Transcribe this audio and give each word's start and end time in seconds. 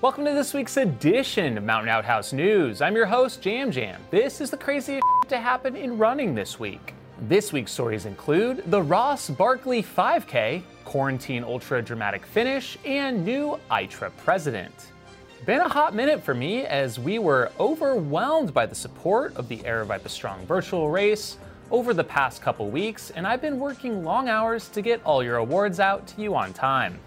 Welcome 0.00 0.26
to 0.26 0.32
this 0.32 0.54
week's 0.54 0.76
edition 0.76 1.58
of 1.58 1.64
Mountain 1.64 1.88
Outhouse 1.88 2.32
News. 2.32 2.80
I'm 2.80 2.94
your 2.94 3.06
host, 3.06 3.42
Jam 3.42 3.72
Jam. 3.72 4.00
This 4.12 4.40
is 4.40 4.48
the 4.48 4.56
craziest 4.56 5.02
to 5.26 5.38
happen 5.38 5.74
in 5.74 5.98
running 5.98 6.36
this 6.36 6.60
week. 6.60 6.94
This 7.22 7.52
week's 7.52 7.72
stories 7.72 8.06
include 8.06 8.62
the 8.70 8.80
Ross 8.80 9.28
Barkley 9.28 9.82
5K, 9.82 10.62
quarantine 10.84 11.42
ultra 11.42 11.82
dramatic 11.82 12.24
finish, 12.24 12.78
and 12.84 13.24
new 13.24 13.58
ITRA 13.72 14.12
president. 14.18 14.92
Been 15.44 15.62
a 15.62 15.68
hot 15.68 15.96
minute 15.96 16.22
for 16.22 16.32
me 16.32 16.64
as 16.64 17.00
we 17.00 17.18
were 17.18 17.50
overwhelmed 17.58 18.54
by 18.54 18.66
the 18.66 18.76
support 18.76 19.34
of 19.34 19.48
the 19.48 19.58
Aravaipa 19.58 20.08
Strong 20.08 20.46
virtual 20.46 20.90
race 20.90 21.38
over 21.72 21.92
the 21.92 22.04
past 22.04 22.40
couple 22.40 22.70
weeks, 22.70 23.10
and 23.10 23.26
I've 23.26 23.42
been 23.42 23.58
working 23.58 24.04
long 24.04 24.28
hours 24.28 24.68
to 24.68 24.80
get 24.80 25.02
all 25.04 25.24
your 25.24 25.38
awards 25.38 25.80
out 25.80 26.06
to 26.06 26.22
you 26.22 26.36
on 26.36 26.52
time 26.52 27.00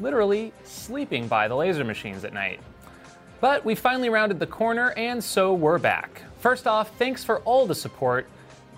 literally 0.00 0.52
sleeping 0.64 1.28
by 1.28 1.48
the 1.48 1.54
laser 1.54 1.84
machines 1.84 2.24
at 2.24 2.32
night. 2.32 2.60
But 3.40 3.64
we 3.64 3.74
finally 3.74 4.08
rounded 4.08 4.38
the 4.38 4.46
corner, 4.46 4.92
and 4.92 5.22
so 5.22 5.54
we're 5.54 5.78
back. 5.78 6.22
First 6.38 6.66
off, 6.66 6.96
thanks 6.96 7.22
for 7.22 7.40
all 7.40 7.66
the 7.66 7.74
support, 7.74 8.26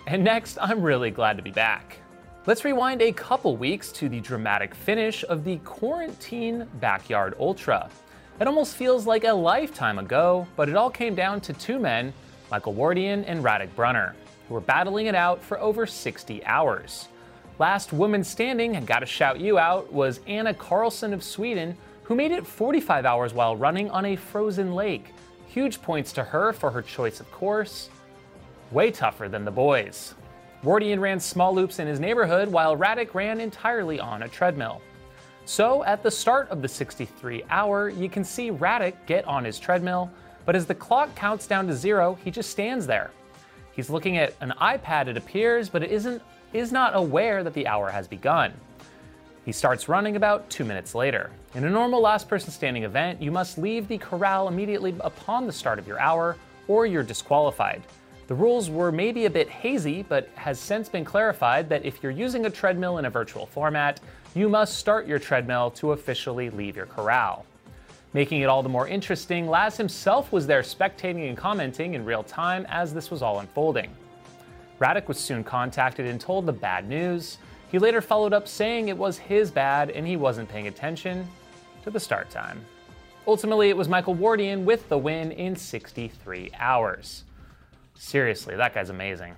and 0.06 0.24
next, 0.24 0.58
I'm 0.60 0.82
really 0.82 1.10
glad 1.10 1.36
to 1.36 1.42
be 1.42 1.50
back. 1.50 1.98
Let's 2.46 2.64
rewind 2.64 3.02
a 3.02 3.12
couple 3.12 3.56
weeks 3.56 3.92
to 3.92 4.08
the 4.08 4.20
dramatic 4.20 4.74
finish 4.74 5.22
of 5.28 5.44
the 5.44 5.58
Quarantine 5.58 6.66
Backyard 6.80 7.34
Ultra. 7.38 7.90
It 8.40 8.46
almost 8.46 8.74
feels 8.74 9.06
like 9.06 9.24
a 9.24 9.32
lifetime 9.32 9.98
ago, 9.98 10.46
but 10.56 10.68
it 10.68 10.76
all 10.76 10.90
came 10.90 11.14
down 11.14 11.40
to 11.42 11.52
two 11.52 11.78
men, 11.78 12.12
Michael 12.50 12.72
Wardian 12.72 13.24
and 13.26 13.44
Radek 13.44 13.74
Brunner, 13.76 14.14
who 14.48 14.54
were 14.54 14.60
battling 14.60 15.06
it 15.06 15.14
out 15.14 15.42
for 15.42 15.60
over 15.60 15.86
60 15.86 16.44
hours. 16.46 17.08
Last 17.58 17.92
woman 17.92 18.22
standing, 18.22 18.76
and 18.76 18.86
gotta 18.86 19.06
shout 19.06 19.40
you 19.40 19.58
out, 19.58 19.92
was 19.92 20.20
Anna 20.28 20.54
Carlson 20.54 21.12
of 21.12 21.24
Sweden, 21.24 21.76
who 22.04 22.14
made 22.14 22.30
it 22.30 22.46
45 22.46 23.04
hours 23.04 23.34
while 23.34 23.56
running 23.56 23.90
on 23.90 24.04
a 24.04 24.16
frozen 24.16 24.76
lake. 24.76 25.12
Huge 25.48 25.82
points 25.82 26.12
to 26.12 26.22
her 26.22 26.52
for 26.52 26.70
her 26.70 26.82
choice 26.82 27.18
of 27.18 27.30
course. 27.32 27.90
Way 28.70 28.92
tougher 28.92 29.28
than 29.28 29.44
the 29.44 29.50
boys. 29.50 30.14
Wardian 30.62 31.00
ran 31.00 31.18
small 31.18 31.52
loops 31.52 31.80
in 31.80 31.88
his 31.88 31.98
neighborhood 31.98 32.48
while 32.48 32.76
Radek 32.76 33.12
ran 33.12 33.40
entirely 33.40 33.98
on 33.98 34.22
a 34.22 34.28
treadmill. 34.28 34.80
So, 35.44 35.82
at 35.84 36.02
the 36.02 36.10
start 36.10 36.48
of 36.50 36.62
the 36.62 36.68
63 36.68 37.42
hour, 37.50 37.88
you 37.88 38.08
can 38.08 38.22
see 38.22 38.52
Radek 38.52 38.94
get 39.06 39.24
on 39.24 39.44
his 39.44 39.58
treadmill, 39.58 40.10
but 40.44 40.54
as 40.54 40.66
the 40.66 40.74
clock 40.74 41.12
counts 41.16 41.48
down 41.48 41.66
to 41.66 41.74
zero, 41.74 42.18
he 42.22 42.30
just 42.30 42.50
stands 42.50 42.86
there. 42.86 43.10
He's 43.72 43.90
looking 43.90 44.16
at 44.16 44.34
an 44.40 44.52
iPad, 44.60 45.08
it 45.08 45.16
appears, 45.16 45.68
but 45.68 45.82
it 45.82 45.90
isn't 45.90 46.22
is 46.52 46.72
not 46.72 46.96
aware 46.96 47.44
that 47.44 47.54
the 47.54 47.66
hour 47.66 47.90
has 47.90 48.08
begun. 48.08 48.52
He 49.44 49.52
starts 49.52 49.88
running 49.88 50.16
about 50.16 50.50
two 50.50 50.64
minutes 50.64 50.94
later. 50.94 51.30
In 51.54 51.64
a 51.64 51.70
normal 51.70 52.00
last 52.00 52.28
person 52.28 52.50
standing 52.50 52.84
event, 52.84 53.22
you 53.22 53.30
must 53.30 53.56
leave 53.56 53.88
the 53.88 53.98
corral 53.98 54.48
immediately 54.48 54.94
upon 55.00 55.46
the 55.46 55.52
start 55.52 55.78
of 55.78 55.86
your 55.86 55.98
hour, 55.98 56.36
or 56.68 56.84
you're 56.84 57.02
disqualified. 57.02 57.82
The 58.26 58.34
rules 58.34 58.68
were 58.68 58.92
maybe 58.92 59.24
a 59.24 59.30
bit 59.30 59.48
hazy, 59.48 60.02
but 60.02 60.28
has 60.34 60.60
since 60.60 60.86
been 60.90 61.04
clarified 61.04 61.70
that 61.70 61.86
if 61.86 62.02
you're 62.02 62.12
using 62.12 62.44
a 62.44 62.50
treadmill 62.50 62.98
in 62.98 63.06
a 63.06 63.10
virtual 63.10 63.46
format, 63.46 64.00
you 64.34 64.50
must 64.50 64.76
start 64.76 65.06
your 65.06 65.18
treadmill 65.18 65.70
to 65.70 65.92
officially 65.92 66.50
leave 66.50 66.76
your 66.76 66.84
corral. 66.84 67.46
Making 68.12 68.42
it 68.42 68.46
all 68.46 68.62
the 68.62 68.68
more 68.68 68.86
interesting, 68.86 69.48
Laz 69.48 69.78
himself 69.78 70.30
was 70.30 70.46
there 70.46 70.60
spectating 70.60 71.28
and 71.28 71.38
commenting 71.38 71.94
in 71.94 72.04
real 72.04 72.22
time 72.22 72.66
as 72.68 72.92
this 72.92 73.10
was 73.10 73.22
all 73.22 73.40
unfolding. 73.40 73.90
Radek 74.78 75.08
was 75.08 75.18
soon 75.18 75.42
contacted 75.42 76.06
and 76.06 76.20
told 76.20 76.46
the 76.46 76.52
bad 76.52 76.88
news. 76.88 77.38
He 77.70 77.78
later 77.78 78.00
followed 78.00 78.32
up 78.32 78.46
saying 78.46 78.88
it 78.88 78.96
was 78.96 79.18
his 79.18 79.50
bad 79.50 79.90
and 79.90 80.06
he 80.06 80.16
wasn't 80.16 80.48
paying 80.48 80.68
attention 80.68 81.28
to 81.82 81.90
the 81.90 82.00
start 82.00 82.30
time. 82.30 82.64
Ultimately, 83.26 83.68
it 83.68 83.76
was 83.76 83.88
Michael 83.88 84.14
Wardian 84.14 84.64
with 84.64 84.88
the 84.88 84.96
win 84.96 85.32
in 85.32 85.54
63 85.54 86.50
hours. 86.58 87.24
Seriously, 87.94 88.56
that 88.56 88.72
guy's 88.72 88.90
amazing. 88.90 89.36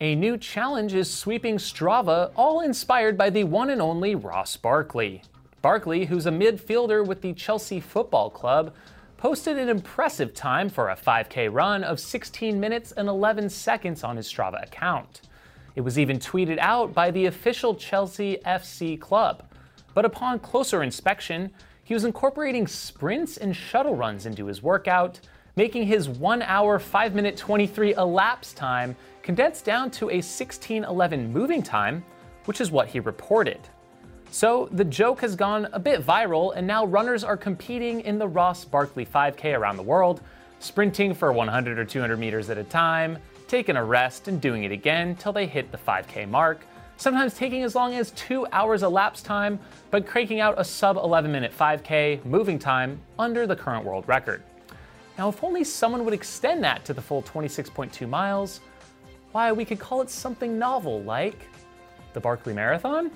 A 0.00 0.14
new 0.14 0.38
challenge 0.38 0.94
is 0.94 1.12
sweeping 1.12 1.56
Strava, 1.56 2.30
all 2.36 2.60
inspired 2.60 3.18
by 3.18 3.30
the 3.30 3.44
one 3.44 3.70
and 3.70 3.82
only 3.82 4.14
Ross 4.14 4.56
Barkley. 4.56 5.22
Barkley, 5.60 6.04
who's 6.04 6.26
a 6.26 6.30
midfielder 6.30 7.04
with 7.04 7.20
the 7.20 7.32
Chelsea 7.32 7.80
Football 7.80 8.30
Club, 8.30 8.72
posted 9.18 9.58
an 9.58 9.68
impressive 9.68 10.32
time 10.32 10.68
for 10.68 10.90
a 10.90 10.96
5K 10.96 11.52
run 11.52 11.82
of 11.82 11.98
16 11.98 12.58
minutes 12.58 12.92
and 12.92 13.08
11 13.08 13.50
seconds 13.50 14.04
on 14.04 14.16
his 14.16 14.32
Strava 14.32 14.62
account. 14.62 15.22
It 15.74 15.80
was 15.80 15.98
even 15.98 16.20
tweeted 16.20 16.58
out 16.58 16.94
by 16.94 17.10
the 17.10 17.26
official 17.26 17.74
Chelsea 17.74 18.38
FC 18.46 18.98
club. 18.98 19.42
But 19.92 20.04
upon 20.04 20.38
closer 20.38 20.84
inspection, 20.84 21.50
he 21.82 21.94
was 21.94 22.04
incorporating 22.04 22.68
sprints 22.68 23.38
and 23.38 23.54
shuttle 23.54 23.96
runs 23.96 24.24
into 24.24 24.46
his 24.46 24.62
workout, 24.62 25.18
making 25.56 25.88
his 25.88 26.08
1 26.08 26.42
hour 26.42 26.78
5 26.78 27.14
minute 27.16 27.36
23 27.36 27.94
elapsed 27.94 28.56
time 28.56 28.94
condensed 29.22 29.64
down 29.64 29.90
to 29.90 30.10
a 30.10 30.22
1611 30.22 31.32
moving 31.32 31.62
time, 31.62 32.04
which 32.44 32.60
is 32.60 32.70
what 32.70 32.86
he 32.86 33.00
reported. 33.00 33.58
So 34.30 34.68
the 34.72 34.84
joke 34.84 35.20
has 35.22 35.34
gone 35.34 35.68
a 35.72 35.78
bit 35.78 36.04
viral, 36.04 36.54
and 36.54 36.66
now 36.66 36.84
runners 36.84 37.24
are 37.24 37.36
competing 37.36 38.02
in 38.02 38.18
the 38.18 38.28
Ross 38.28 38.64
Barkley 38.64 39.06
5K 39.06 39.58
around 39.58 39.76
the 39.76 39.82
world, 39.82 40.20
sprinting 40.58 41.14
for 41.14 41.32
100 41.32 41.78
or 41.78 41.84
200 41.84 42.16
meters 42.18 42.50
at 42.50 42.58
a 42.58 42.64
time, 42.64 43.18
taking 43.46 43.76
a 43.76 43.84
rest, 43.84 44.28
and 44.28 44.40
doing 44.40 44.64
it 44.64 44.72
again 44.72 45.16
till 45.16 45.32
they 45.32 45.46
hit 45.46 45.72
the 45.72 45.78
5K 45.78 46.28
mark, 46.28 46.60
sometimes 46.98 47.34
taking 47.34 47.62
as 47.62 47.74
long 47.74 47.94
as 47.94 48.10
two 48.10 48.46
hours 48.52 48.82
elapsed 48.82 49.24
time, 49.24 49.58
but 49.90 50.06
cranking 50.06 50.40
out 50.40 50.54
a 50.58 50.64
sub 50.64 50.98
11 50.98 51.32
minute 51.32 51.52
5K 51.56 52.24
moving 52.26 52.58
time 52.58 53.00
under 53.18 53.46
the 53.46 53.56
current 53.56 53.84
world 53.84 54.04
record. 54.06 54.42
Now, 55.16 55.30
if 55.30 55.42
only 55.42 55.64
someone 55.64 56.04
would 56.04 56.14
extend 56.14 56.62
that 56.64 56.84
to 56.84 56.92
the 56.92 57.02
full 57.02 57.22
26.2 57.22 58.08
miles, 58.08 58.60
why, 59.32 59.52
we 59.52 59.64
could 59.64 59.78
call 59.78 60.00
it 60.02 60.10
something 60.10 60.58
novel 60.58 61.02
like 61.02 61.38
the 62.12 62.20
Barkley 62.20 62.52
Marathon? 62.52 63.10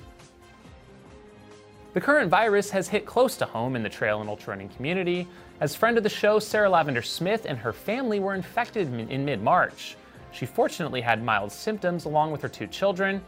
The 1.95 2.01
current 2.01 2.31
virus 2.31 2.71
has 2.71 2.89
hit 2.89 3.05
close 3.05 3.37
to 3.37 3.45
home 3.45 3.77
in 3.77 3.83
the 3.83 3.89
trail 3.91 4.23
and 4.23 4.31
ultra 4.31 4.53
running 4.53 4.71
community, 4.71 5.29
as 5.61 5.77
friend 5.77 5.99
of 5.99 6.03
the 6.03 6.09
show 6.09 6.39
Sarah 6.39 6.71
Lavender 6.71 7.03
Smith 7.03 7.45
and 7.47 7.59
her 7.59 7.75
family 7.75 8.19
were 8.19 8.35
infected 8.35 8.89
in 9.11 9.25
mid 9.27 9.43
March. 9.43 9.97
She 10.33 10.47
fortunately 10.47 11.03
had 11.03 11.23
mild 11.23 11.53
symptoms 11.53 12.07
along 12.07 12.33
with 12.33 12.41
her 12.41 12.49
two 12.49 12.67
children, 12.67 13.21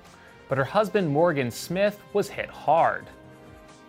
but 0.48 0.56
her 0.56 0.64
husband 0.64 1.10
Morgan 1.10 1.50
Smith 1.50 2.00
was 2.14 2.30
hit 2.30 2.48
hard. 2.48 3.04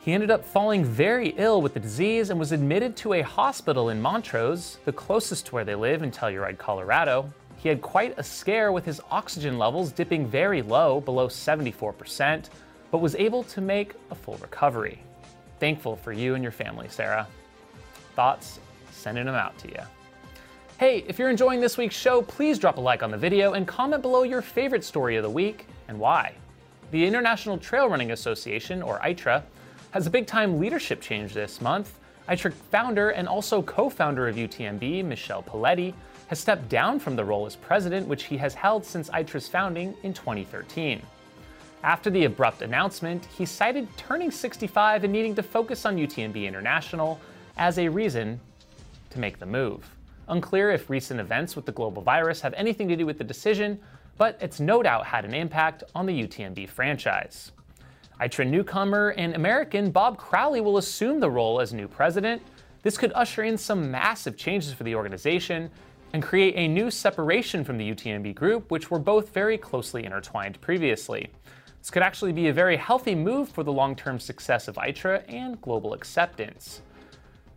He 0.02 0.12
ended 0.12 0.30
up 0.30 0.44
falling 0.44 0.84
very 0.84 1.30
ill 1.38 1.62
with 1.62 1.74
the 1.74 1.80
disease 1.80 2.30
and 2.30 2.38
was 2.38 2.52
admitted 2.52 2.98
to 2.98 3.14
a 3.14 3.22
hospital 3.22 3.90
in 3.90 4.02
Montrose, 4.02 4.80
the 4.84 4.92
closest 4.92 5.46
to 5.46 5.56
where 5.56 5.64
they 5.64 5.76
live 5.76 6.04
in 6.04 6.12
Telluride, 6.12 6.58
Colorado. 6.58 7.32
He 7.56 7.70
had 7.70 7.82
quite 7.82 8.14
a 8.18 8.24
scare 8.24 8.74
with 8.74 8.84
his 8.84 9.00
oxygen 9.10 9.58
levels 9.58 9.94
dipping 9.94 10.28
very 10.28 10.62
low, 10.62 11.00
below 11.00 11.30
74%, 11.30 12.50
but 12.96 13.02
was 13.02 13.16
able 13.16 13.44
to 13.44 13.60
make 13.60 13.94
a 14.10 14.16
full 14.16 14.38
recovery. 14.38 14.98
Thankful 15.60 15.98
for 15.98 16.14
you 16.14 16.34
and 16.34 16.42
your 16.42 16.54
family, 16.54 16.88
Sarah. 16.88 17.28
Thoughts? 18.16 18.62
Sending 18.90 19.26
them 19.26 19.36
out 19.36 19.58
to 19.58 19.68
you. 19.68 19.82
Hey, 20.78 21.04
if 21.06 21.20
you're 21.20 21.30
enjoying 21.30 21.60
this 21.60 21.78
week's 21.78 21.94
show, 21.94 22.22
please 22.22 22.58
drop 22.58 22.78
a 22.78 22.80
like 22.80 23.04
on 23.04 23.12
the 23.12 23.18
video 23.18 23.52
and 23.52 23.68
comment 23.68 24.02
below 24.02 24.24
your 24.24 24.42
favorite 24.42 24.82
story 24.82 25.18
of 25.18 25.24
the 25.24 25.30
week 25.30 25.68
and 25.90 26.00
why. 26.00 26.36
The 26.92 27.06
International 27.06 27.58
Trail 27.58 27.90
Running 27.90 28.12
Association, 28.12 28.82
or 28.82 29.00
ITRA, 29.00 29.44
has 29.92 30.08
a 30.08 30.10
big 30.10 30.26
time 30.26 30.58
leadership 30.58 31.02
change 31.02 31.34
this 31.34 31.60
month. 31.60 32.00
ITRA 32.30 32.54
founder 32.54 33.10
and 33.10 33.28
also 33.28 33.62
co 33.62 33.90
founder 33.90 34.30
of 34.30 34.38
UTMB, 34.38 35.04
Michel 35.04 35.44
Poletti, 35.44 35.94
has 36.28 36.40
stepped 36.40 36.70
down 36.70 37.00
from 37.02 37.18
the 37.18 37.26
role 37.26 37.46
as 37.46 37.58
president, 37.58 38.08
which 38.08 38.24
he 38.24 38.38
has 38.38 38.54
held 38.54 38.86
since 38.86 39.10
ITRA's 39.10 39.50
founding 39.50 39.94
in 40.04 40.14
2013. 40.14 41.02
After 41.84 42.10
the 42.10 42.26
abrupt 42.26 42.62
announcement, 42.62 43.26
he 43.38 43.46
cited 43.46 43.88
turning 43.98 44.32
65 44.32 45.04
and 45.04 45.14
needing 45.14 45.36
to 45.36 45.44
focus 45.44 45.86
on 45.86 45.98
UTMB 45.98 46.48
International 46.48 47.20
as 47.58 47.78
a 47.78 47.88
reason 47.88 48.40
to 49.12 49.20
make 49.20 49.40
the 49.40 49.46
move. 49.46 49.96
Unclear 50.28 50.72
if 50.72 50.90
recent 50.90 51.20
events 51.20 51.56
with 51.56 51.66
the 51.66 51.72
global 51.72 52.02
virus 52.02 52.42
have 52.42 52.54
anything 52.56 52.88
to 52.88 52.96
do 52.96 53.06
with 53.06 53.18
the 53.18 53.24
decision, 53.24 53.80
but 54.18 54.38
it's 54.42 54.60
no 54.60 54.82
doubt 54.82 55.06
had 55.06 55.26
an 55.26 55.34
impact 55.34 55.84
on 55.94 56.06
the 56.06 56.24
UTMB 56.24 56.68
franchise. 56.70 57.52
ITRA 58.20 58.46
newcomer 58.46 59.10
and 59.10 59.36
American 59.36 59.92
Bob 59.92 60.18
Crowley 60.18 60.62
will 60.62 60.78
assume 60.78 61.20
the 61.20 61.30
role 61.30 61.60
as 61.60 61.74
new 61.74 61.88
president. 61.88 62.42
This 62.82 62.98
could 62.98 63.12
usher 63.14 63.44
in 63.44 63.58
some 63.58 63.92
massive 63.92 64.38
changes 64.38 64.74
for 64.74 64.84
the 64.84 64.96
organization 64.96 65.70
and 66.14 66.24
create 66.24 66.56
a 66.56 66.68
new 66.68 66.90
separation 66.90 67.64
from 67.64 67.78
the 67.78 67.92
UTMB 67.92 68.34
group, 68.34 68.72
which 68.72 68.90
were 68.90 69.00
both 69.00 69.34
very 69.34 69.58
closely 69.58 70.06
intertwined 70.06 70.62
previously. 70.62 71.30
This 71.86 71.92
could 71.92 72.02
actually 72.02 72.34
be 72.34 72.48
a 72.48 72.52
very 72.52 72.78
healthy 72.78 73.14
move 73.14 73.48
for 73.48 73.62
the 73.62 73.72
long 73.72 73.96
term 73.96 74.20
success 74.20 74.68
of 74.68 74.76
ITRA 74.76 75.24
and 75.30 75.62
global 75.62 75.94
acceptance. 75.94 76.82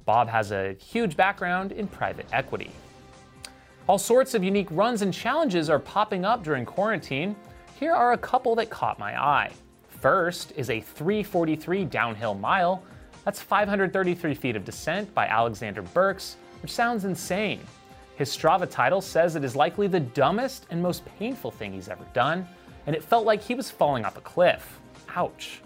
Bob 0.05 0.29
has 0.29 0.53
a 0.53 0.75
huge 0.75 1.17
background 1.17 1.73
in 1.73 1.87
private 1.87 2.27
equity. 2.31 2.71
All 3.87 3.97
sorts 3.97 4.35
of 4.35 4.45
unique 4.45 4.69
runs 4.71 5.01
and 5.01 5.15
challenges 5.15 5.71
are 5.71 5.79
popping 5.79 6.27
up 6.27 6.45
during 6.45 6.67
quarantine. 6.67 7.37
Here 7.81 7.95
are 7.95 8.13
a 8.13 8.19
couple 8.19 8.55
that 8.57 8.69
caught 8.69 8.99
my 8.99 9.19
eye. 9.19 9.51
First 9.89 10.53
is 10.57 10.69
a 10.69 10.83
343 10.83 11.87
downhill 11.87 12.35
mile. 12.35 12.83
That's 13.25 13.41
533 13.41 14.35
feet 14.35 14.57
of 14.57 14.65
descent 14.67 15.15
by 15.15 15.27
Alexander 15.27 15.81
Burks, 15.81 16.37
which 16.61 16.71
sounds 16.71 17.07
insane. 17.07 17.61
His 18.17 18.29
Strava 18.29 18.69
title 18.69 19.01
says 19.01 19.37
it 19.37 19.45
is 19.45 19.57
likely 19.57 19.87
the 19.87 20.01
dumbest 20.01 20.67
and 20.69 20.83
most 20.83 21.03
painful 21.19 21.51
thing 21.51 21.73
he's 21.73 21.89
ever 21.89 22.05
done, 22.13 22.47
and 22.89 22.97
it 22.97 23.05
felt 23.05 23.27
like 23.27 23.43
he 23.43 23.55
was 23.55 23.71
falling 23.71 24.07
off 24.07 24.17
a 24.17 24.23
cliff. 24.23 24.81
Ouch. 25.15 25.61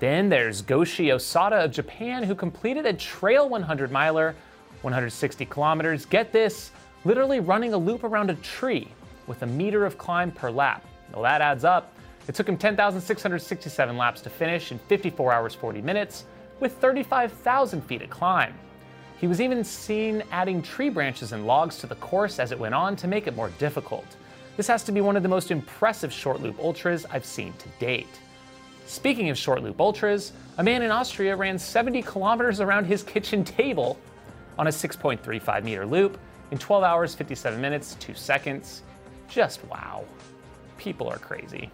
Then 0.00 0.28
there's 0.28 0.62
Goshi 0.62 1.06
Osada 1.06 1.64
of 1.64 1.70
Japan, 1.70 2.24
who 2.24 2.34
completed 2.34 2.86
a 2.86 2.92
trail 2.92 3.48
100 3.48 3.92
miler, 3.92 4.34
160 4.82 5.46
kilometers. 5.46 6.04
Get 6.04 6.32
this, 6.32 6.72
literally 7.04 7.38
running 7.38 7.72
a 7.72 7.78
loop 7.78 8.02
around 8.02 8.30
a 8.30 8.34
tree 8.34 8.88
with 9.28 9.42
a 9.42 9.46
meter 9.46 9.86
of 9.86 9.96
climb 9.96 10.32
per 10.32 10.50
lap. 10.50 10.84
Well, 11.12 11.22
that 11.22 11.40
adds 11.40 11.64
up. 11.64 11.92
It 12.26 12.34
took 12.34 12.48
him 12.48 12.56
10,667 12.56 13.96
laps 13.96 14.20
to 14.22 14.28
finish 14.28 14.72
in 14.72 14.80
54 14.80 15.32
hours 15.32 15.54
40 15.54 15.80
minutes, 15.82 16.24
with 16.58 16.72
35,000 16.78 17.80
feet 17.82 18.02
of 18.02 18.10
climb. 18.10 18.54
He 19.20 19.28
was 19.28 19.40
even 19.40 19.62
seen 19.62 20.24
adding 20.32 20.62
tree 20.62 20.88
branches 20.88 21.30
and 21.30 21.46
logs 21.46 21.78
to 21.78 21.86
the 21.86 21.94
course 21.94 22.40
as 22.40 22.50
it 22.50 22.58
went 22.58 22.74
on 22.74 22.96
to 22.96 23.06
make 23.06 23.28
it 23.28 23.36
more 23.36 23.50
difficult. 23.50 24.16
This 24.60 24.66
has 24.66 24.84
to 24.84 24.92
be 24.92 25.00
one 25.00 25.16
of 25.16 25.22
the 25.22 25.28
most 25.30 25.50
impressive 25.50 26.12
short 26.12 26.42
loop 26.42 26.58
ultras 26.58 27.06
I've 27.10 27.24
seen 27.24 27.54
to 27.54 27.68
date. 27.78 28.20
Speaking 28.84 29.30
of 29.30 29.38
short 29.38 29.62
loop 29.62 29.80
ultras, 29.80 30.32
a 30.58 30.62
man 30.62 30.82
in 30.82 30.90
Austria 30.90 31.34
ran 31.34 31.58
70 31.58 32.02
kilometers 32.02 32.60
around 32.60 32.84
his 32.84 33.02
kitchen 33.02 33.42
table 33.42 33.98
on 34.58 34.66
a 34.66 34.70
6.35 34.70 35.64
meter 35.64 35.86
loop 35.86 36.18
in 36.50 36.58
12 36.58 36.84
hours, 36.84 37.14
57 37.14 37.58
minutes, 37.58 37.96
2 38.00 38.12
seconds. 38.12 38.82
Just 39.30 39.64
wow. 39.64 40.04
People 40.76 41.08
are 41.08 41.16
crazy. 41.16 41.70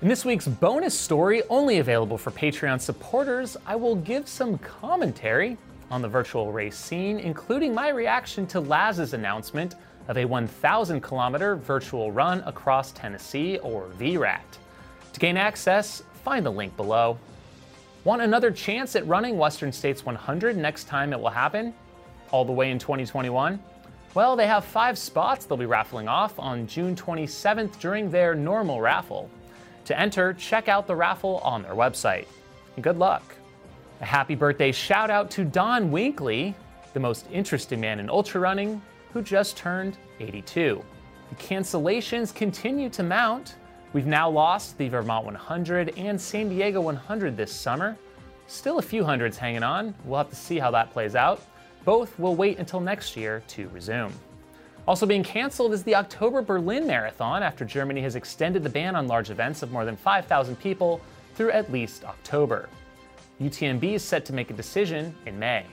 In 0.00 0.06
this 0.06 0.24
week's 0.24 0.46
bonus 0.46 0.96
story, 0.96 1.42
only 1.50 1.78
available 1.78 2.16
for 2.16 2.30
Patreon 2.30 2.80
supporters, 2.80 3.56
I 3.66 3.74
will 3.74 3.96
give 3.96 4.28
some 4.28 4.58
commentary 4.58 5.58
on 5.90 6.00
the 6.00 6.08
virtual 6.08 6.52
race 6.52 6.76
scene, 6.76 7.18
including 7.18 7.74
my 7.74 7.88
reaction 7.88 8.46
to 8.46 8.60
Laz's 8.60 9.14
announcement 9.14 9.74
of 10.08 10.18
a 10.18 10.24
1,000 10.24 11.00
kilometer 11.00 11.56
virtual 11.56 12.12
run 12.12 12.42
across 12.46 12.92
Tennessee, 12.92 13.58
or 13.58 13.88
VRAT. 13.98 14.40
To 15.12 15.20
gain 15.20 15.36
access, 15.36 16.02
find 16.24 16.44
the 16.44 16.50
link 16.50 16.76
below. 16.76 17.18
Want 18.04 18.20
another 18.20 18.50
chance 18.50 18.96
at 18.96 19.06
running 19.06 19.38
Western 19.38 19.72
States 19.72 20.04
100 20.04 20.56
next 20.56 20.84
time 20.84 21.12
it 21.12 21.20
will 21.20 21.30
happen? 21.30 21.72
All 22.30 22.44
the 22.44 22.52
way 22.52 22.70
in 22.70 22.78
2021? 22.78 23.58
Well, 24.14 24.36
they 24.36 24.46
have 24.46 24.64
five 24.64 24.98
spots 24.98 25.46
they'll 25.46 25.56
be 25.56 25.66
raffling 25.66 26.06
off 26.06 26.38
on 26.38 26.66
June 26.66 26.94
27th 26.94 27.78
during 27.80 28.10
their 28.10 28.34
normal 28.34 28.80
raffle. 28.80 29.30
To 29.86 29.98
enter, 29.98 30.32
check 30.34 30.68
out 30.68 30.86
the 30.86 30.94
raffle 30.94 31.38
on 31.38 31.62
their 31.62 31.74
website. 31.74 32.26
Good 32.80 32.96
luck. 32.96 33.22
A 34.00 34.04
happy 34.04 34.34
birthday 34.34 34.72
shout 34.72 35.10
out 35.10 35.30
to 35.32 35.44
Don 35.44 35.90
Winkley, 35.90 36.54
the 36.92 37.00
most 37.00 37.26
interesting 37.32 37.80
man 37.80 38.00
in 38.00 38.10
ultra 38.10 38.40
running, 38.40 38.82
who 39.14 39.22
just 39.22 39.56
turned 39.56 39.96
82. 40.18 40.84
The 41.30 41.34
cancellations 41.36 42.34
continue 42.34 42.90
to 42.90 43.02
mount. 43.04 43.54
We've 43.92 44.06
now 44.06 44.28
lost 44.28 44.76
the 44.76 44.88
Vermont 44.88 45.24
100 45.24 45.96
and 45.96 46.20
San 46.20 46.48
Diego 46.48 46.80
100 46.80 47.36
this 47.36 47.52
summer. 47.52 47.96
Still 48.48 48.80
a 48.80 48.82
few 48.82 49.04
hundreds 49.04 49.38
hanging 49.38 49.62
on. 49.62 49.94
We'll 50.04 50.18
have 50.18 50.30
to 50.30 50.36
see 50.36 50.58
how 50.58 50.72
that 50.72 50.92
plays 50.92 51.14
out. 51.14 51.40
Both 51.84 52.18
will 52.18 52.34
wait 52.34 52.58
until 52.58 52.80
next 52.80 53.16
year 53.16 53.44
to 53.48 53.68
resume. 53.68 54.12
Also 54.88 55.06
being 55.06 55.22
canceled 55.22 55.72
is 55.72 55.84
the 55.84 55.94
October 55.94 56.42
Berlin 56.42 56.84
Marathon 56.84 57.42
after 57.42 57.64
Germany 57.64 58.00
has 58.02 58.16
extended 58.16 58.64
the 58.64 58.68
ban 58.68 58.96
on 58.96 59.06
large 59.06 59.30
events 59.30 59.62
of 59.62 59.70
more 59.70 59.84
than 59.84 59.96
5,000 59.96 60.56
people 60.58 61.00
through 61.36 61.52
at 61.52 61.70
least 61.70 62.04
October. 62.04 62.68
UTMB 63.40 63.94
is 63.94 64.02
set 64.02 64.24
to 64.24 64.32
make 64.32 64.50
a 64.50 64.54
decision 64.54 65.14
in 65.24 65.38
May. 65.38 65.64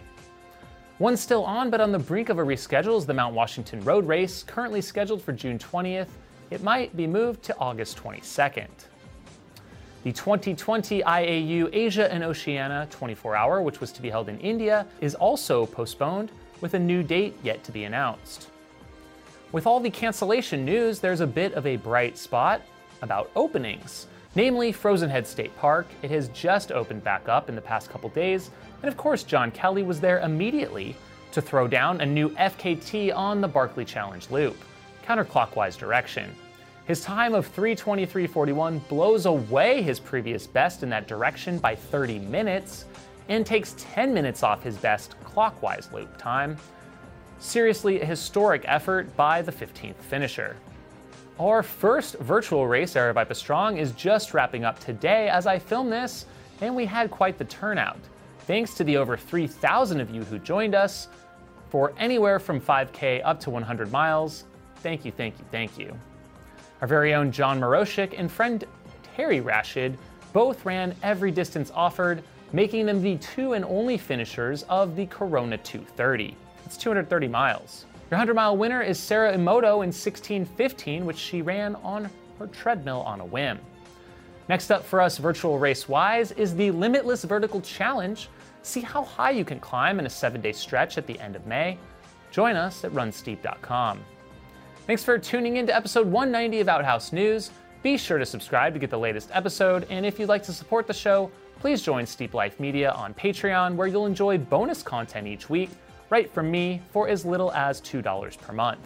One 1.02 1.18
still 1.18 1.44
on, 1.46 1.72
but 1.72 1.82
on 1.82 1.92
the 1.92 1.98
brink 1.98 2.30
of 2.30 2.38
a 2.38 2.44
reschedule 2.44 2.96
is 2.96 3.08
the 3.08 3.14
Mount 3.16 3.34
Washington 3.34 3.84
Road 3.84 4.08
Race, 4.08 4.44
currently 4.44 4.82
scheduled 4.82 5.20
for 5.20 5.34
June 5.34 5.58
20th. 5.58 6.10
It 6.52 6.62
might 6.62 6.96
be 6.96 7.08
moved 7.08 7.42
to 7.46 7.58
August 7.58 7.98
22nd. 7.98 8.68
The 10.04 10.12
2020 10.12 11.02
IAU 11.02 11.70
Asia 11.74 12.14
and 12.14 12.24
Oceania 12.24 12.88
24 12.92 13.36
hour, 13.36 13.64
which 13.64 13.82
was 13.82 13.92
to 13.94 14.02
be 14.04 14.12
held 14.12 14.30
in 14.30 14.40
India, 14.42 14.86
is 15.00 15.16
also 15.16 15.66
postponed, 15.66 16.32
with 16.62 16.76
a 16.76 16.80
new 16.80 17.02
date 17.02 17.36
yet 17.42 17.64
to 17.64 17.72
be 17.72 17.86
announced. 17.86 18.50
With 19.54 19.66
all 19.66 19.80
the 19.80 19.90
cancellation 19.90 20.64
news, 20.64 21.00
there's 21.00 21.22
a 21.22 21.26
bit 21.26 21.54
of 21.54 21.66
a 21.66 21.78
bright 21.78 22.16
spot 22.16 22.62
about 23.02 23.32
openings 23.36 24.06
namely 24.36 24.72
Frozen 24.72 25.10
Head 25.10 25.28
State 25.28 25.56
Park. 25.58 25.88
It 26.02 26.12
has 26.12 26.30
just 26.30 26.72
opened 26.72 27.04
back 27.04 27.28
up 27.28 27.50
in 27.50 27.56
the 27.56 27.62
past 27.62 27.90
couple 27.90 28.10
days, 28.10 28.52
and 28.82 28.90
of 28.90 28.98
course, 28.98 29.24
John 29.24 29.52
Kelly 29.52 29.84
was 29.84 30.00
there 30.00 30.20
immediately 30.20 30.96
to 31.32 31.42
throw 31.42 31.68
down 31.68 32.02
a 32.02 32.06
new 32.06 32.30
FKT 32.32 33.16
on 33.16 33.42
the 33.42 33.48
Barkley 33.48 33.86
Challenge 33.86 34.30
loop, 34.30 34.58
counterclockwise 35.06 35.78
direction. 35.78 36.34
His 36.86 37.02
time 37.02 37.34
of 37.34 37.54
323.41 37.56 38.88
blows 38.88 39.26
away 39.26 39.82
his 39.82 40.00
previous 40.00 40.48
best 40.48 40.84
in 40.84 40.90
that 40.90 41.08
direction 41.08 41.60
by 41.60 41.76
30 41.76 42.20
minutes 42.20 42.86
and 43.30 43.46
takes 43.46 43.76
10 43.78 44.14
minutes 44.14 44.44
off 44.44 44.64
his 44.64 44.78
best 44.78 45.16
clockwise 45.24 45.90
loop 45.94 46.18
time. 46.18 46.58
Seriously, 47.40 48.02
a 48.02 48.06
historic 48.06 48.64
effort 48.66 49.16
by 49.16 49.42
the 49.42 49.52
15th 49.52 49.96
finisher. 49.96 50.58
Our 51.40 51.64
first 51.64 52.18
virtual 52.20 52.68
race, 52.68 52.94
Aravaipa 52.94 53.36
Strong, 53.36 53.78
is 53.78 53.94
just 53.94 54.34
wrapping 54.34 54.64
up 54.64 54.80
today 54.80 55.30
as 55.30 55.48
I 55.48 55.58
film 55.58 55.90
this, 55.90 56.26
and 56.60 56.76
we 56.76 56.86
had 56.86 57.10
quite 57.10 57.38
the 57.38 57.46
turnout. 57.46 58.00
Thanks 58.40 58.74
to 58.76 58.84
the 58.84 58.98
over 58.98 59.18
3,000 59.18 60.00
of 60.02 60.12
you 60.12 60.24
who 60.24 60.38
joined 60.38 60.76
us 60.76 61.08
for 61.70 61.94
anywhere 61.98 62.38
from 62.38 62.60
5K 62.60 63.22
up 63.24 63.40
to 63.40 63.50
100 63.50 63.92
miles. 63.92 64.44
Thank 64.78 65.06
you, 65.06 65.12
thank 65.12 65.40
you, 65.40 65.46
thank 65.52 65.80
you. 65.80 65.98
Our 66.82 66.88
very 66.88 67.14
own 67.14 67.32
John 67.32 67.60
Maroshik 67.60 68.14
and 68.18 68.32
friend 68.32 68.64
Terry 69.16 69.40
Rashid 69.40 69.98
both 70.34 70.66
ran 70.66 70.96
every 71.02 71.32
distance 71.32 71.72
offered, 71.74 72.24
making 72.52 72.86
them 72.86 73.02
the 73.02 73.18
two 73.18 73.54
and 73.54 73.66
only 73.66 73.98
finishers 73.98 74.64
of 74.64 74.96
the 74.96 75.06
Corona 75.08 75.58
230. 75.58 76.36
It's 76.66 76.78
230 76.78 77.28
miles. 77.28 77.86
Your 78.12 78.18
100 78.18 78.34
mile 78.34 78.58
winner 78.58 78.82
is 78.82 79.00
Sarah 79.00 79.32
Emoto 79.32 79.76
in 79.76 79.88
1615, 79.88 81.06
which 81.06 81.18
she 81.18 81.42
ran 81.42 81.76
on 81.76 82.10
her 82.40 82.48
treadmill 82.48 83.00
on 83.04 83.22
a 83.22 83.26
whim. 83.26 83.58
Next 84.50 84.70
up 84.70 84.84
for 84.84 85.00
us, 85.00 85.18
virtual 85.18 85.58
race 85.58 85.88
wise, 85.88 86.34
is 86.34 86.54
the 86.54 86.72
Limitless 86.72 87.24
Vertical 87.24 87.62
Challenge. 87.62 88.28
See 88.64 88.82
how 88.82 89.06
high 89.06 89.32
you 89.32 89.46
can 89.46 89.62
climb 89.62 89.98
in 89.98 90.06
a 90.06 90.10
seven 90.10 90.42
day 90.42 90.52
stretch 90.52 90.98
at 90.98 91.08
the 91.08 91.18
end 91.22 91.38
of 91.38 91.48
May. 91.48 91.78
Join 92.32 92.58
us 92.58 92.84
at 92.84 92.92
runsteep.com. 92.92 94.02
Thanks 94.88 95.06
for 95.06 95.18
tuning 95.18 95.56
in 95.56 95.66
to 95.68 95.74
episode 95.74 96.06
190 96.06 96.60
of 96.60 96.68
Outhouse 96.68 97.14
News. 97.14 97.52
Be 97.82 97.98
sure 97.98 98.18
to 98.18 98.26
subscribe 98.26 98.74
to 98.74 98.80
get 98.80 98.90
the 98.90 99.00
latest 99.00 99.30
episode, 99.32 99.88
and 99.90 100.06
if 100.06 100.20
you'd 100.20 100.28
like 100.28 100.44
to 100.44 100.54
support 100.54 100.86
the 100.86 100.94
show, 100.94 101.32
please 101.62 101.82
join 101.82 102.06
Steep 102.06 102.34
Life 102.34 102.60
Media 102.60 102.92
on 102.92 103.14
Patreon, 103.14 103.78
where 103.78 103.88
you'll 103.88 104.06
enjoy 104.06 104.38
bonus 104.38 104.84
content 104.84 105.28
each 105.28 105.50
week 105.50 105.70
right 106.12 106.30
from 106.30 106.52
me 106.52 106.82
for 106.92 107.08
as 107.08 107.26
little 107.26 107.52
as 107.54 107.82
$2 107.82 108.38
per 108.38 108.54
month. 108.54 108.82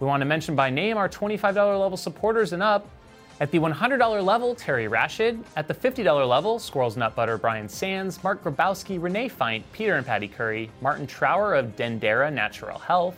We 0.00 0.06
want 0.06 0.22
to 0.22 0.24
mention 0.24 0.56
by 0.56 0.70
name 0.70 0.96
our 0.96 1.08
$25 1.08 1.54
level 1.78 1.96
supporters 1.96 2.52
and 2.52 2.62
up. 2.62 2.88
At 3.40 3.52
the 3.52 3.58
$100 3.58 4.24
level, 4.24 4.54
Terry 4.54 4.88
Rashid. 4.88 5.44
At 5.56 5.68
the 5.68 5.74
$50 5.74 6.28
level, 6.28 6.58
Squirrels 6.58 6.96
Nut 6.96 7.14
Butter, 7.14 7.36
Brian 7.38 7.68
Sands, 7.68 8.24
Mark 8.24 8.42
Grabowski, 8.42 9.00
Renee 9.00 9.28
Feint, 9.28 9.62
Peter 9.72 9.94
and 9.94 10.06
Patty 10.06 10.26
Curry, 10.26 10.70
Martin 10.80 11.06
Trower 11.06 11.54
of 11.54 11.76
Dendera 11.76 12.32
Natural 12.32 12.78
Health, 12.78 13.16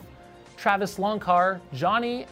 Travis 0.57 0.99
Longcar, 0.99 1.61
Johnny, 1.73 2.27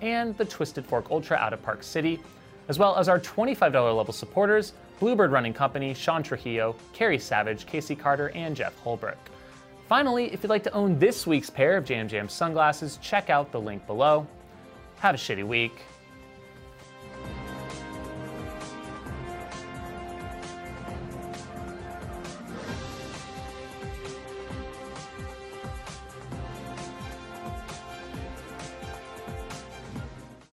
and 0.00 0.36
the 0.38 0.44
Twisted 0.44 0.86
Fork 0.86 1.10
Ultra 1.10 1.36
out 1.36 1.52
of 1.52 1.62
Park 1.62 1.82
City, 1.82 2.20
as 2.68 2.78
well 2.78 2.96
as 2.96 3.08
our 3.08 3.18
$25 3.20 3.72
level 3.72 4.14
supporters, 4.14 4.72
Bluebird 5.00 5.32
Running 5.32 5.52
Company, 5.52 5.92
Sean 5.92 6.22
Trujillo, 6.22 6.76
Carrie 6.92 7.18
Savage, 7.18 7.66
Casey 7.66 7.96
Carter, 7.96 8.30
and 8.30 8.54
Jeff 8.54 8.78
Holbrook. 8.78 9.18
Finally, 9.88 10.32
if 10.32 10.42
you'd 10.42 10.48
like 10.48 10.62
to 10.62 10.72
own 10.72 10.98
this 10.98 11.26
week's 11.26 11.50
pair 11.50 11.76
of 11.76 11.84
Jam 11.84 12.08
Jam 12.08 12.28
sunglasses, 12.28 12.98
check 13.02 13.28
out 13.28 13.52
the 13.52 13.60
link 13.60 13.86
below. 13.86 14.26
Have 15.00 15.14
a 15.14 15.18
shitty 15.18 15.46
week. 15.46 15.72